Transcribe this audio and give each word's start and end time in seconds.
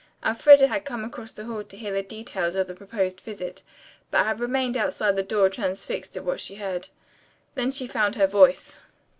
Elfreda 0.25 0.65
had 0.67 0.83
come 0.83 1.03
across 1.05 1.31
the 1.31 1.45
hall 1.45 1.63
to 1.63 1.77
hear 1.77 1.93
the 1.93 2.01
details 2.01 2.55
of 2.55 2.65
the 2.65 2.73
proposed 2.73 3.21
visit, 3.21 3.61
but 4.09 4.23
had 4.25 4.39
remained 4.39 4.75
outside 4.75 5.15
the 5.15 5.21
door 5.21 5.47
transfixed 5.47 6.17
at 6.17 6.25
what 6.25 6.39
she 6.39 6.55
heard. 6.55 6.89
Then 7.53 7.69
she 7.69 7.85
found 7.85 8.15
her 8.15 8.25
voice. 8.25 8.79